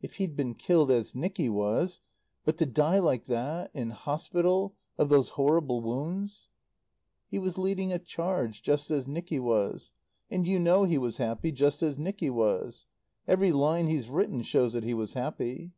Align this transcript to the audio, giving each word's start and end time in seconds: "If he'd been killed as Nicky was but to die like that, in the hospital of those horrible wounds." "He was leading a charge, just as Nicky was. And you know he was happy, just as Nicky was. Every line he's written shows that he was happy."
"If 0.00 0.18
he'd 0.18 0.36
been 0.36 0.54
killed 0.54 0.88
as 0.92 1.16
Nicky 1.16 1.48
was 1.48 2.00
but 2.44 2.58
to 2.58 2.64
die 2.66 3.00
like 3.00 3.24
that, 3.24 3.72
in 3.74 3.88
the 3.88 3.94
hospital 3.94 4.76
of 4.96 5.08
those 5.08 5.30
horrible 5.30 5.80
wounds." 5.80 6.48
"He 7.26 7.40
was 7.40 7.58
leading 7.58 7.92
a 7.92 7.98
charge, 7.98 8.62
just 8.62 8.88
as 8.92 9.08
Nicky 9.08 9.40
was. 9.40 9.90
And 10.30 10.46
you 10.46 10.60
know 10.60 10.84
he 10.84 10.96
was 10.96 11.16
happy, 11.16 11.50
just 11.50 11.82
as 11.82 11.98
Nicky 11.98 12.30
was. 12.30 12.86
Every 13.26 13.50
line 13.50 13.88
he's 13.88 14.08
written 14.08 14.42
shows 14.42 14.74
that 14.74 14.84
he 14.84 14.94
was 14.94 15.14
happy." 15.14 15.72